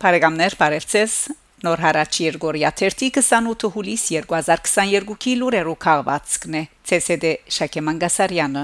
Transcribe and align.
Բարեկամներ, 0.00 0.54
բարևձեզ։ 0.56 1.14
Նոր 1.60 1.80
հարաճ 1.84 2.18
Երգորիա 2.24 2.68
28 2.80 3.68
հուլիս 3.74 4.04
2022-ի 4.14 5.34
լուրերով 5.40 5.76
քաղվածքն 5.84 6.56
է 6.56 6.62
ՑՍԴ 6.96 7.32
Շակե 7.56 7.82
Մանգասարյանը 7.84 8.62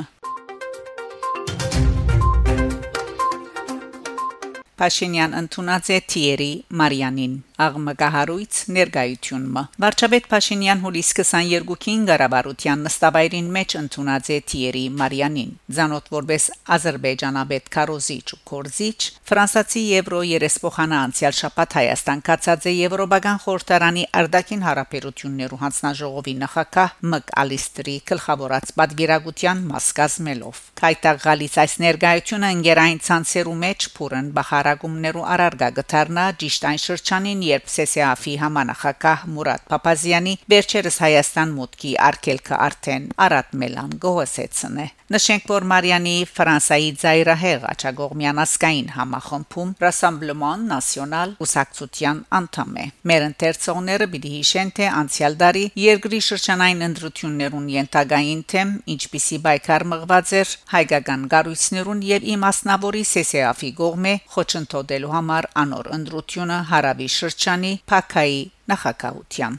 Փաշինյան 4.81 5.37
ընդունած 5.43 5.93
է 5.93 6.01
Թիերի 6.15 6.51
Մարիանին 6.81 7.37
աղմկահարույց 7.57 8.57
ներկայությունը 8.77 9.63
Վարչապետ 9.83 10.27
Փաշինյան 10.33 10.81
հուլիս 10.85 11.11
22-ին 11.19 12.03
Ղարաբարության 12.11 12.83
նստավայրին 12.87 13.49
մեջ 13.57 13.75
ընդունած 13.81 14.29
է 14.35 14.39
Թիերի 14.53 14.83
Մարիանին 15.01 15.55
ցանոթ 15.79 16.11
որբես 16.13 16.49
Ադրբեջանաբեդ 16.77 17.71
Կարոզիչ 17.77 18.27
ու 18.37 18.41
Կորզիչ 18.51 18.99
ֆրանսացի 19.31 19.83
եվրո 19.97 20.21
երեսփոխանա 20.37 20.99
անցյալ 21.07 21.37
շաբաթ 21.41 21.77
Հայաստան 21.81 22.21
կացած 22.29 22.67
է 22.67 22.75
Եվրոպական 22.77 23.41
խորհրդարանի 23.47 24.05
արդակին 24.21 24.67
հարաբերություններու 24.67 25.61
հանձնաժողովի 25.65 26.35
նախակահ 26.45 26.95
Մկ 27.17 27.35
Ալիստրի 27.47 27.97
գլխավորած 28.13 28.75
պատվիրակության 28.77 29.65
մաս 29.73 29.89
կազմելով 29.97 30.63
Քայտա 30.77 31.13
գալիս 31.25 31.59
այս 31.65 31.75
ներկայությունը 31.87 32.53
ընկերային 32.57 33.03
ցանցերու 33.07 33.57
մեջ 33.65 33.89
փուրն 33.97 34.31
բախարագումներու 34.37 35.27
արարգա 35.37 35.71
գտարնա 35.81 36.27
ճիշտ 36.43 36.67
այն 36.71 36.83
շրջանին 36.87 37.46
երբ 37.49 37.73
ՍՍԱՖ-ի 37.77 38.35
համանախակահ 38.43 39.25
Մուրադ 39.37 39.67
Փափազյանի 39.73 40.37
վերջերս 40.55 41.01
Հայաստան 41.07 41.57
մուտքի 41.61 41.97
արկելքը 42.11 42.61
արդեն 42.69 43.11
Արադ 43.27 43.59
Մելան 43.65 43.99
գոհսեցն 44.07 44.85
է 44.85 44.89
Նշենք, 45.07 45.45
որ 45.47 45.65
Մարիանի 45.71 46.13
Ֆրանսայի 46.35 46.87
ծայրահեղ 46.99 47.65
աչագողմյան 47.71 48.39
ասկային 48.43 48.89
համախմբում 48.97 49.69
Rassemblement 49.85 50.65
National 50.67 51.35
ուսակցության 51.47 52.23
անդամ 52.39 52.73
է։ 52.83 52.87
Մեր 53.07 53.27
ընթերցողները 53.27 54.09
պիտի 54.15 54.33
հիշեն, 54.33 54.73
թե 54.79 54.89
անցյալ 55.03 55.37
տարի 55.43 55.63
երկրի 55.79 56.21
շրջանային 56.27 56.83
ընտրություններուն 56.89 57.69
ենթագային 57.77 58.43
թեմ, 58.51 58.73
ինչպիսի 58.97 59.39
բայկար 59.47 59.87
մղված 59.95 60.35
էր 60.43 60.57
հայկական 60.75 61.29
գառույցներուն 61.37 62.03
եւ 62.11 62.27
իմասնավորի 62.35 63.05
ՍՍԱՖ-ի 63.07 63.71
գողմե 63.79 64.17
խոչընդոտելու 64.35 65.15
համար 65.15 65.51
անոր 65.63 65.93
ընտրությունը 66.01 66.59
հարավի 66.75 67.09
շրջանի 67.37 67.71
Փակայի 67.85 68.39
նախակահության 68.71 69.57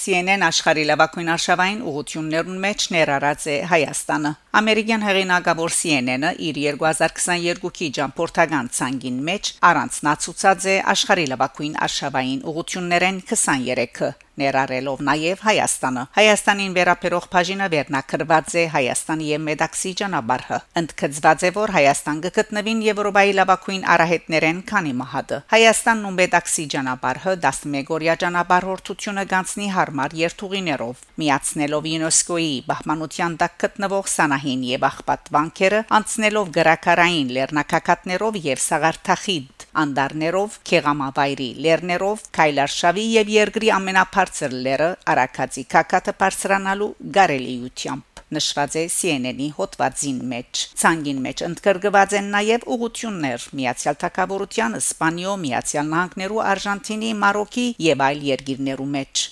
CNN 0.00 0.44
աշխարհի 0.46 0.84
լավագույն 0.88 1.28
արշավային 1.34 1.82
ուղություններուն 1.90 2.56
մեջ 2.64 2.86
ներառած 2.94 3.44
է 3.52 3.56
Հայաստանը։ 3.68 4.32
Ամերիկյան 4.50 5.04
հեղինակավոր 5.06 5.70
CNN-ը 5.70 6.30
իր 6.46 6.56
2022-ի 6.82 7.90
ճամփորդական 7.98 8.70
ցանգին 8.78 9.20
մեջ 9.28 9.50
առանցնացուցած 9.68 10.66
է 10.72 10.74
աշխարհի 10.94 11.26
լավագույն 11.32 11.76
արշավային 11.86 12.42
ուղություններեն 12.50 13.22
23-ը 13.30 14.10
ներառելով 14.40 15.02
նաև 15.04 15.42
Հայաստանը։ 15.44 16.02
Հայաստանին 16.16 16.74
վերապերող 16.76 17.26
բաժինը 17.34 17.66
վերնակրված 17.74 18.54
է 18.60 18.64
Հայաստանի 18.74 19.26
եւ 19.30 19.42
Մեդաքսի 19.46 19.92
ճանապարհը։ 20.00 20.58
Ընդգծված 20.80 21.44
է, 21.44 21.50
որ 21.56 21.72
Հայաստան 21.76 22.22
կգտնվին 22.26 22.80
Եվրոպայի 22.86 23.34
լավագույն 23.40 23.84
արահետներեն 23.94 24.62
քանի 24.70 24.94
մահադը։ 25.00 25.40
Հայաստանն 25.54 26.08
ու 26.10 26.14
Մեդաքսի 26.20 26.64
ճանապարհը 26.74 27.34
11-օրյա 27.44 28.14
ճանապարհորդությունը 28.24 29.24
գանցնի 29.34 29.68
հարմար 29.76 30.16
երթուղիներով, 30.20 31.04
միացնելով 31.20 31.90
ՅՈՒՆԵՍԿՕ-ի 31.90 32.54
բահմանության 32.70 33.36
տակ 33.44 33.58
գտնվող 33.64 34.10
Սանահին 34.40 34.62
եւ 34.64 34.84
Աղբատ 34.88 35.28
վանքերը, 35.34 35.78
անցնելով 35.96 36.46
գրակարային 36.56 37.32
լեռնակակատներով 37.36 38.36
եւ 38.40 38.60
Սաղարթախիդ 38.64 39.64
անդարներով, 39.82 40.56
Քեղամավայրի 40.70 41.48
լեռներով, 41.64 42.22
Քայլարշավի 42.38 43.04
եւ 43.20 43.32
երկրի 43.36 43.70
ամենափար 43.76 44.30
բարձր 44.30 44.52
լերը 44.64 44.88
Արաքածի 45.10 45.64
կակատը 45.74 46.12
բարձրանալու 46.20 46.88
գարելիությամբ 47.16 48.22
նշված 48.30 48.76
է 48.78 48.84
CNN-ի 48.94 49.48
հոդվածին 49.56 50.20
մեջ։ 50.32 50.62
Ցանգին 50.80 51.24
մեջ 51.24 51.42
ընդգրկված 51.48 52.14
են 52.20 52.30
նաև 52.36 52.68
ուղություններ 52.76 53.48
Միացյալ 53.58 53.98
Թագավորության, 54.04 54.78
Իսպանիո, 54.80 55.34
Միացյալ 55.48 55.90
Նահանգներու, 55.96 56.40
Արժանտինի, 56.54 57.12
Մարոկի 57.26 57.66
եւ 57.90 58.06
այլ 58.06 58.24
երկիրներու 58.30 58.90
մեջ։ 58.94 59.26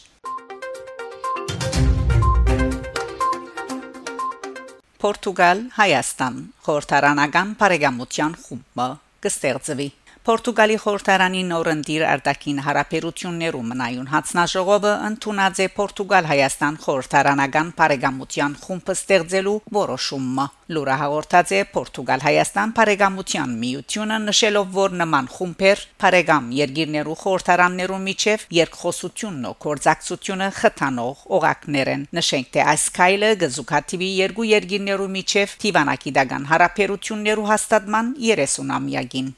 Պորտուգալ, 4.98 5.60
Հայաստան, 5.76 6.38
խորհրդարանական 6.66 7.50
բարեկամության 7.60 8.32
խումբը 8.44 8.86
կստեղծվի 9.26 9.86
Պորտուգալի 10.28 10.74
խորհրդարանի 10.82 11.38
նորընտիր 11.48 12.02
արտաքին 12.04 12.58
հարաբերություններում 12.66 13.68
մնայուն 13.72 14.08
հանձնաժողովը 14.10 14.90
ընդունած 15.06 15.60
է 15.64 15.68
Պորտուգալ-Հայաստան 15.78 16.76
խորհրդարանական 16.82 17.70
բարեկամության 17.78 18.56
խումբը 18.64 18.96
ստեղծելու 18.98 19.54
որոշումը։ 19.78 20.46
Լուրը 20.76 20.96
հաղորդած 21.00 21.54
է 21.56 21.62
Պորտուգալ-Հայաստան 21.78 22.74
բարեկամության 22.76 23.56
միությունը 23.64 24.18
նշելով, 24.28 24.68
որ 24.76 24.98
նման 25.00 25.32
խումբեր 25.32 25.84
բարեկամ 26.04 26.52
երկիրներու 26.60 27.18
խորհրդարաններու 27.24 28.00
միջև 28.04 28.46
երկխոսությունն 28.58 29.48
ու 29.48 29.56
կորզակցությունը 29.64 30.50
խթանող 30.60 31.24
օղակներ 31.40 31.92
են։ 31.96 32.06
Նշենք, 32.20 32.52
թե 32.52 32.66
այս 32.76 32.84
քայլը 33.00 33.32
գզուկաթիվի 33.48 34.10
երկու 34.28 34.50
երկիրներու 34.52 35.12
միջև 35.16 35.56
Տիվանակիդական 35.64 36.50
հարաբերություններու 36.52 37.48
հաստատման 37.54 38.12
30-ամյակին 38.28 39.32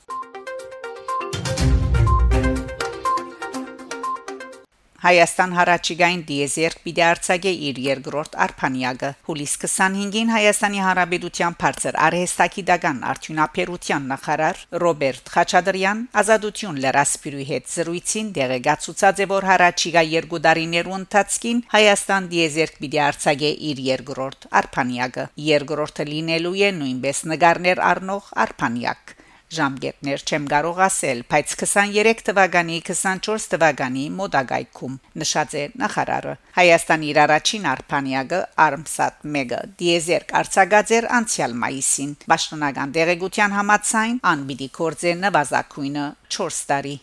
Հայաստան 5.01 5.53
հարաճիգային 5.57 6.23
դիեզերք 6.29 6.81
պիտի 6.85 7.03
արցակե 7.07 7.53
իր 7.67 7.79
երկրորդ 7.87 8.35
արփանյակը 8.45 9.09
հուլիս 9.29 9.53
25-ին 9.63 10.33
Հայաստանի 10.35 10.83
Հանրապետության 10.85 11.55
բարձր 11.63 11.97
արհեստակիդական 12.07 12.99
արդյունաբերության 13.13 14.11
նախարար 14.11 14.61
Ռոբերտ 14.85 15.33
Խաչատրյան 15.37 16.03
ազատություն 16.23 16.81
լրասպիրուի 16.85 17.47
հետ 17.53 17.73
զրույցին 17.77 18.29
դեղեկացուցած 18.41 19.23
է 19.25 19.29
որ 19.33 19.49
հարաճիգա 19.51 20.03
երկու 20.17 20.43
տարիներու 20.49 20.99
ընթացքին 21.01 21.65
Հայաստան 21.77 22.29
դիեզերք 22.35 22.77
պիտի 22.85 23.01
արցակե 23.07 23.55
իր 23.71 23.83
երկրորդ 23.89 24.51
արփանյակը 24.61 25.27
երկրորդը 25.49 26.09
լինելու 26.13 26.55
է 26.69 26.71
նույնպես 26.83 27.25
նկարներ 27.33 27.83
առնող 27.89 28.31
արփանյակ 28.45 29.17
ժամկետներ 29.57 30.23
չեմ 30.27 30.45
կարող 30.51 30.81
ասել, 30.87 31.21
բայց 31.31 31.55
23 31.63 32.23
թվականի 32.29 32.77
24 32.87 33.47
թվականի 33.55 34.05
մոդագայքում 34.21 34.95
նշած 35.23 35.57
է 35.61 35.65
նախարարը 35.83 36.35
Հայաստանի 36.61 37.11
իր 37.11 37.21
առաջին 37.25 37.69
արփանյակը 37.75 38.41
Armsat 38.67 39.21
1-ը 39.27 39.61
դիեզերք 39.83 40.35
արցագաձեր 40.41 41.11
անցյալ 41.19 41.57
մայիսին 41.67 42.17
Պաշտոնական 42.31 42.97
դեղեցության 43.01 43.57
համացայն 43.59 44.19
անբիդի 44.35 44.69
կորձե 44.81 45.15
նվազագույնը 45.27 46.11
4 46.39 46.61
տարի 46.71 46.97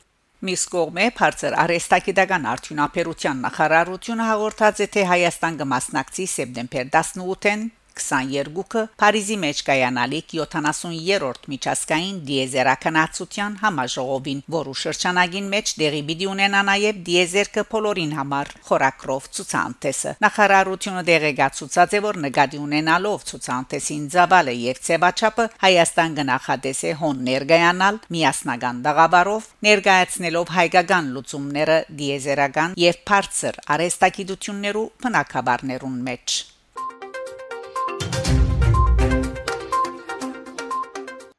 Միս 0.47 0.63
կողմէ 0.69 1.05
բարձր 1.17 1.55
արեստակիդական 1.57 2.43
արդյունաբերության 2.51 3.39
նախարարությունը 3.47 4.25
հաղորդած 4.27 4.81
է 4.85 4.87
թե 4.93 5.05
Հայաստան 5.11 5.55
կմասնակցի 5.61 6.25
սեպտեմբեր 6.33 6.91
18-ին 6.93 7.63
22-ը 8.01 8.83
Փարիզի 9.01 9.37
մեջ 9.41 9.61
կայանալիք 9.67 10.33
70-րդ 10.37 11.47
միջազգային 11.51 12.17
դիեզերականացության 12.27 13.57
համաժողովին, 13.61 14.41
որու 14.57 14.75
շրջանագին 14.81 15.47
մեջ 15.53 15.73
դեղի 15.81 16.01
պիտի 16.07 16.27
ունենա 16.31 16.61
նաև 16.69 17.01
դիեզերքը 17.07 17.63
բոլորին 17.73 18.13
համար 18.17 18.51
խորակրով 18.67 19.29
ցուցանտեսը։ 19.37 20.13
Նախարարությունը 20.25 21.03
դեղեկացուցած 21.11 21.95
է, 21.97 22.01
որ 22.07 22.19
նկատի 22.27 22.61
ունենալով 22.67 23.25
ցուցանտեսին 23.31 24.03
ծավալը 24.17 24.57
եւ 24.63 24.81
ցեվաչապը 24.87 25.47
Հայաստան 25.67 26.17
կնախադեսե 26.21 26.93
հոն 27.01 27.23
ներգայանալ 27.27 28.01
միասնական 28.17 28.83
դաղաբարով 28.87 29.49
ներկայացնելով 29.67 30.53
հայկական 30.57 31.09
լուծումները 31.17 31.79
դիեզերական 32.01 32.77
եւ 32.87 33.01
բարձր 33.11 33.63
արեստակիդություններու 33.77 34.85
բնակաբարներուն 35.07 35.97
մեջ։ 36.11 36.56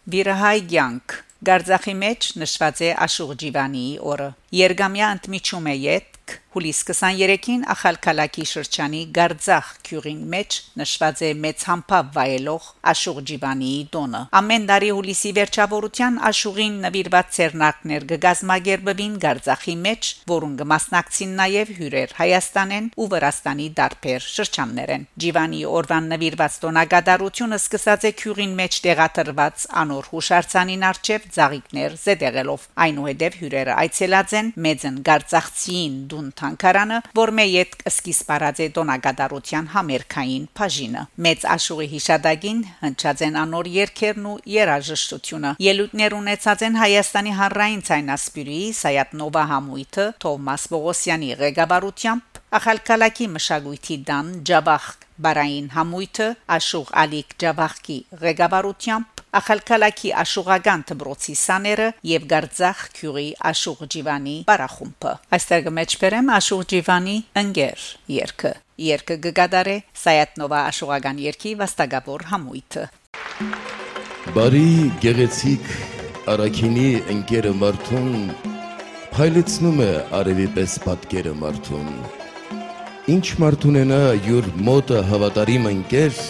Վիրահայ 0.08 0.60
ցանկ 0.72 1.14
Գարձախի 1.44 1.92
մեջ 2.00 2.26
նշված 2.40 2.78
է 2.86 2.88
Աշուղ 3.04 3.32
Ջիվանի 3.40 3.82
օրը։ 4.12 4.28
Երգամյա 4.58 5.10
ընդմիջում 5.16 5.68
է 5.68 5.74
յետ 5.82 6.32
Հուլիս 6.58 6.78
23-ին 6.88 7.60
Ախալքալակի 7.70 8.44
շրջանի 8.50 9.00
Գարձախ 9.14 9.66
քյուրին 9.86 10.22
մեջ 10.32 10.54
նշված 10.80 11.20
է 11.22 11.28
մեծ 11.42 11.60
համբավ 11.68 12.06
վայելող 12.16 12.64
Աշուղ 12.92 13.20
Ջիվանիի 13.28 13.76
տոնը 13.92 14.22
ամեն 14.40 14.66
տարի 14.70 14.88
հուլիսի 14.96 15.30
վերջավորության 15.36 16.16
Աշուղին 16.30 16.80
նվիրված 16.86 17.30
ցերնակներ 17.36 18.06
կգազմագերբվին 18.12 19.14
Գարձախի 19.24 19.76
մեջ 19.84 20.10
որուն 20.32 20.56
կմասնակցին 20.62 21.36
նաև 21.42 21.70
հյուրեր 21.78 22.16
Հայաստանեն 22.18 22.90
ու 22.98 23.08
Վրաստանի 23.14 23.68
դարբեր 23.78 24.28
շրջաններեն 24.34 25.06
Ջիվանի 25.22 25.62
օրվան 25.78 26.10
նվիրված 26.16 26.58
տոնագադարությունը 26.66 27.60
սկսած 27.62 28.08
է 28.10 28.14
քյուրին 28.24 28.58
մեջ 28.64 28.80
տեղադրված 28.88 29.68
անոր 29.84 30.10
հուշարձանին 30.16 30.84
արչև 30.90 31.30
ծաղիկներ 31.38 31.96
զետեղելով 32.08 32.68
այնուհետև 32.88 33.40
հյուրերը 33.44 33.78
այցելած 33.86 34.36
են 34.42 34.52
մեծն 34.68 35.00
Գարցախցին 35.12 35.98
դուն 36.08 36.28
թանկարանը, 36.48 36.98
որ 37.18 37.30
մեյետ 37.38 37.74
սկիզբ 37.90 38.30
առած 38.34 38.60
է 38.64 38.66
տոնագադարության 38.78 39.66
համերքային 39.74 40.44
բաժինը։ 40.58 41.02
Մեծ 41.26 41.44
աշուղի 41.54 41.88
հիշադակին 41.92 42.60
հնչած 42.82 43.22
են 43.28 43.38
անոր 43.42 43.70
երկերն 43.74 44.28
ու 44.32 44.36
երաժշտությունը։ 44.54 45.52
Ելույթներ 45.68 46.16
ունեցած 46.18 46.64
են 46.68 46.78
Հայաստանի 46.82 47.34
հանրային 47.40 47.84
ցայնասպիրուի 47.88 48.64
Սայաթ 48.78 49.14
Նովա 49.20 49.44
համույթը 49.52 50.06
Թովմաս 50.24 50.64
Բողոսյանի 50.72 51.30
ղեկավարությամբ 51.42 52.42
Ախալկալակի 52.58 53.26
մշակույթի 53.36 53.96
դան 54.08 54.32
Ջաբախ 54.48 54.84
բարային 55.24 55.70
համույթը 55.76 56.28
Աշուղ 56.56 56.92
Ալիկ 57.04 57.34
Ջաբախկի 57.42 57.98
ղեկավարությամբ 58.24 59.17
Ախալքալակի 59.38 60.10
աշուղական 60.18 60.82
դբրոցի 60.88 61.34
սաները 61.38 61.84
եւ 62.10 62.24
Գարձախ 62.32 62.78
քյուրի 62.98 63.26
աշուղ 63.50 63.82
ջիվանի 63.94 64.34
բարախումբը 64.48 65.12
այստեղ 65.38 65.62
կմեջբերեմ 65.68 66.32
աշուղ 66.38 66.64
ջիվանի 66.72 67.14
ընկեր 67.42 67.84
երկը 68.14 68.52
երկը 68.88 69.18
գգադարե 69.28 69.76
Սայատնովա 70.02 70.62
աշուղական 70.72 71.22
երկի 71.28 71.54
վաստակավոր 71.62 72.26
համույթը 72.32 72.84
Բարի 74.38 74.66
գեղեցիկ 75.06 75.70
Արաքինի 76.34 76.88
ընկերը 77.14 77.54
Մարթուն 77.62 78.12
փայլեցնում 79.14 79.80
է 79.86 79.90
արևի 80.18 80.50
պես 80.58 80.78
պատկերը 80.88 81.38
Մարթուն 81.44 81.88
Ինչ 83.14 83.26
Մարթուն 83.44 83.78
է 83.80 83.88
նա 83.94 84.02
յուր 84.26 84.52
մոտը 84.66 85.00
հավատարիմ 85.14 85.72
ընկեր 85.76 86.22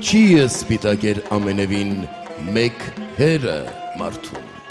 չի 0.00 0.22
սպիտակեր 0.46 1.18
ամենևին 1.36 1.96
մեկ 2.40 2.88
հերը 3.18 3.58
մարդուն 4.00 4.61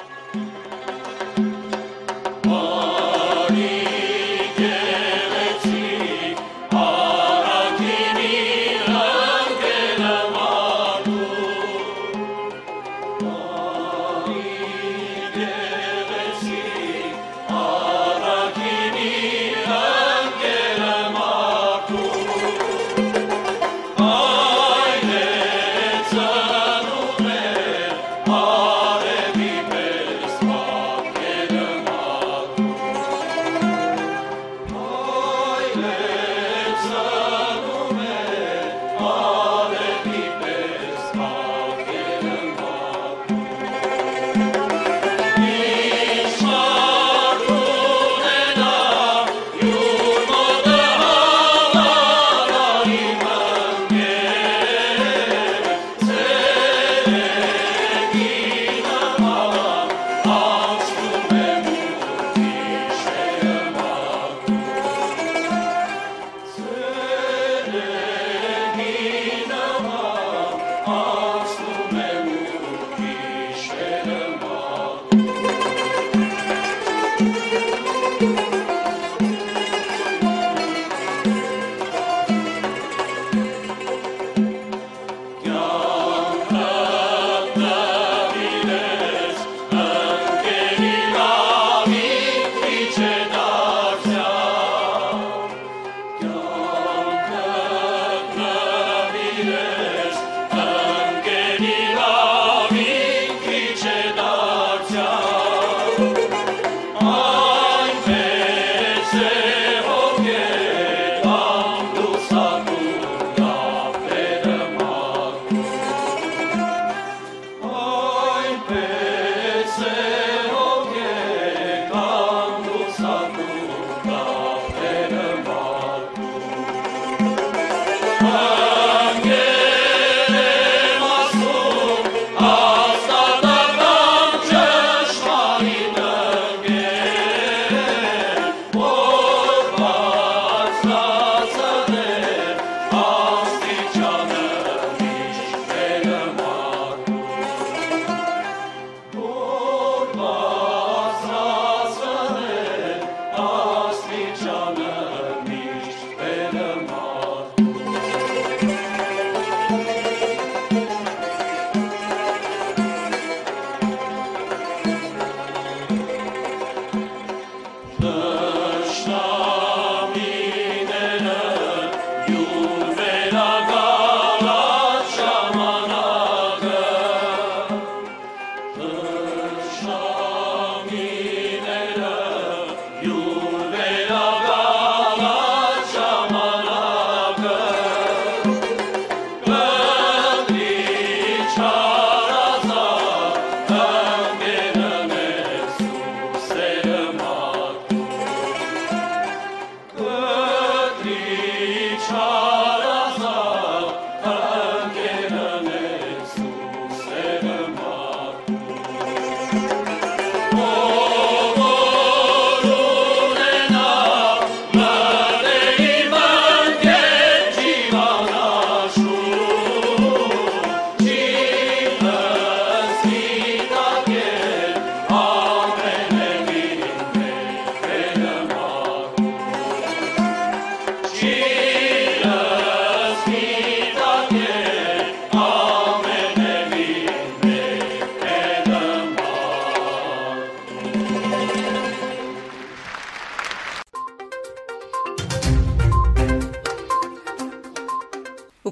Oh. 70.84 71.31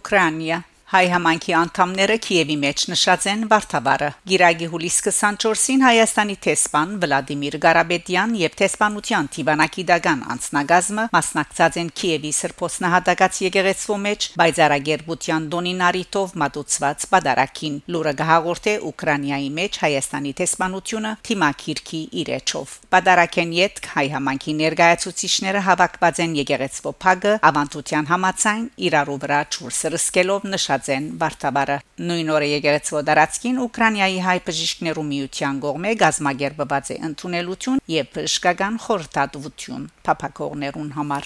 Ukraine 0.09 0.63
Հայ 0.89 1.03
համանքի 1.13 1.53
անդամները 1.53 2.15
Կիևի 2.25 2.55
մեջ 2.63 2.83
նշած 2.89 3.25
են 3.29 3.41
Վարդավառը։ 3.49 4.07
Գիրագի 4.29 4.67
հուլիս 4.71 4.95
24-ին 5.05 5.83
Հայաստանի 5.85 6.35
տեսփան 6.45 6.95
Վլադիմիր 7.03 7.57
Ղարաբեդյան 7.65 8.31
եւ 8.39 8.55
տեսփանության 8.61 9.29
Տիվանակի 9.35 9.85
դագան 9.91 10.23
անցնագազմը 10.33 11.05
մասնակցած 11.13 11.77
են 11.81 11.91
Կիևի 12.01 12.31
Սրբոսնահատակած 12.39 13.41
եկեղեցու 13.45 13.99
մեջ 14.07 14.25
բայցարագերբության 14.41 15.45
դոնինարիտով 15.53 16.33
մատուցված 16.41 17.05
պատարակին։ 17.13 17.77
Լուրը 17.93 18.15
գահաղորդ 18.23 18.71
է 18.73 18.75
Ուկրաինայի 18.89 19.53
մեջ 19.61 19.79
Հայաստանի 19.85 20.33
տեսփանությունը 20.41 21.13
Թիմակիրքի 21.29 22.01
իրեչով։ 22.25 22.75
Պատարակեն 22.97 23.55
յետ 23.59 23.83
հայ 23.93 24.07
համանքի 24.17 24.57
ներկայացուցիչները 24.65 25.63
հավաքված 25.69 26.25
են 26.25 26.35
եկեղեցու 26.39 26.97
փագը 27.05 27.37
ավանդության 27.53 28.11
համացայն 28.15 28.67
իրարու 28.89 29.21
վրա 29.29 29.41
ճուրսրսկելով 29.53 30.49
նշած 30.49 30.78
ստեղծած 30.79 30.95
են 30.95 31.07
Վարդաբարը 31.19 31.77
նույն 32.07 32.29
օրը 32.35 32.47
եկեղեցու 32.49 33.01
դարածքին 33.07 33.57
Ուկրաինայի 33.65 34.19
հայ 34.23 34.37
բժիշկներու 34.47 35.05
միության 35.09 35.59
կողմէ 35.63 35.91
գազագերբված 35.99 36.91
է 36.93 36.97
ընդունելություն 37.09 37.81
եւ 37.91 38.05
բժշկական 38.15 38.79
խորհրդատվություն 38.85 39.89
փապակողներուն 40.07 40.91
համար 40.99 41.25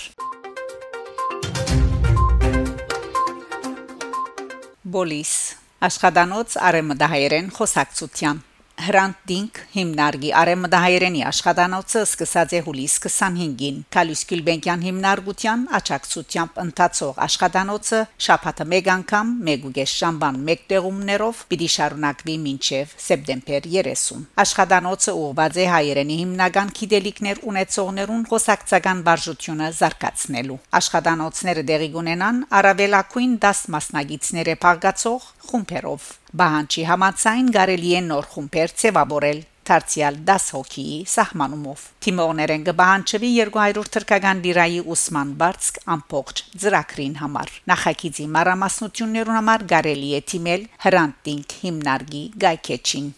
Բոլիս. 4.93 5.33
Աշխատանոց 5.83 6.57
արեմդահայերեն 6.63 7.47
խոսակցության 7.57 8.41
Հրանտ 8.73 9.17
Դինք 9.29 9.57
հիմնարկի 9.73 10.29
արեմդահայերենի 10.33 11.19
աշխատանոցը 11.29 11.99
սկսած 12.07 12.53
է 12.57 12.61
հուլիս 12.65 12.95
25-ին 13.03 13.75
Կալյուս 13.93 14.23
Գյուլբենկյան 14.31 14.85
հիմնարկության 14.87 15.65
աճակցությամբ 15.77 16.57
ընթացող 16.63 17.19
աշխատանոցը 17.25 17.99
շաբաթը 18.27 18.67
մեկ 18.73 18.89
անգամ 18.93 19.35
մեգուգես 19.49 19.93
շամբան 19.99 20.39
մեկ 20.49 20.65
տեղումներով 20.73 21.43
պիտի 21.53 21.69
շարունակվի 21.75 22.35
մինչև 22.47 22.97
սեպտեմբեր 23.05 23.69
30 23.77 24.25
աշխատանոցը 24.43 25.15
ուղղված 25.21 25.61
է 25.63 25.69
հայերենի 25.73 26.17
հիմնական 26.23 26.73
գիտելիքներ 26.81 27.45
ունեցողներուն 27.53 28.27
խոսակցական 28.33 29.05
վարժությունը 29.07 29.69
զարգացնելու 29.83 30.59
աշխատանոցները 30.81 31.67
դեղի 31.69 31.93
կունենան 31.93 32.43
արավելակույն 32.63 33.39
10 33.47 33.63
մասնագետները 33.77 34.59
փաղկացող 34.65 35.31
խումբերով 35.53 36.11
Բահանչի 36.33 36.83
համացայն 36.89 37.49
կարելի 37.53 37.89
է 37.93 37.99
նոր 38.03 38.27
խումբեր 38.33 38.71
ցևաբորել 38.81 39.41
Տարցիալ 39.69 40.15
10 40.29 40.47
հոգի 40.55 40.85
սահմանումով 41.11 41.83
Թիմորներեն 42.05 42.63
գբահանչվի 42.69 43.29
200 43.39 43.91
թրկական 43.95 44.41
լիրայի 44.45 44.79
ուսման 44.95 45.35
բարձ 45.43 45.69
ամբողջ 45.95 46.41
ծրակրին 46.63 47.13
համար 47.21 47.53
նախագիծի 47.73 48.25
մարամասնություններուն 48.37 49.39
համար 49.39 49.67
կարելի 49.75 50.09
է 50.17 50.23
թիմել 50.33 50.65
հրանտինգ 50.87 51.55
հիմնարկի 51.61 52.23
գայքեչին 52.47 53.13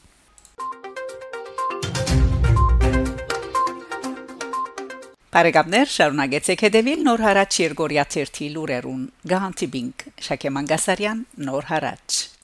Բարեկամներ 5.35 5.89
շարունակեցեք 5.95 6.67
հետևել 6.67 7.01
Նոր 7.07 7.27
հարաճ 7.29 7.63
Երգորիա 7.63 8.07
1 8.27 8.45
լուրերուն 8.59 9.09
Գահանտիբինգ 9.31 10.07
Շակե 10.29 10.55
Մանգասարյան 10.59 11.27
Նոր 11.47 11.73
հարաճ 11.75 12.34